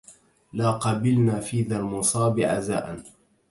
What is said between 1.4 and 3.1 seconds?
ذا المصاب عزاء